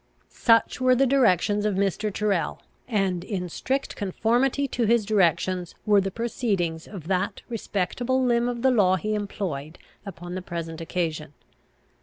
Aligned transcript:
Such 0.33 0.81
were 0.81 0.95
the 0.95 1.05
directions 1.05 1.63
of 1.63 1.75
Mr. 1.75 2.11
Tyrrel, 2.11 2.63
and 2.87 3.23
in 3.23 3.49
strict 3.49 3.95
conformity 3.95 4.67
to 4.69 4.85
his 4.85 5.05
directions 5.05 5.75
were 5.85 6.01
the 6.01 6.09
proceedings 6.09 6.87
of 6.87 7.05
that 7.07 7.43
respectable 7.49 8.19
limb 8.19 8.49
of 8.49 8.63
the 8.63 8.71
law 8.71 8.95
he 8.95 9.13
employed 9.13 9.77
upon 10.03 10.33
the 10.33 10.41
present 10.41 10.81
occasion. 10.81 11.33